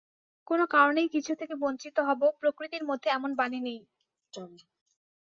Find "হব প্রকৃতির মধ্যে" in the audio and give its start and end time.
2.07-3.07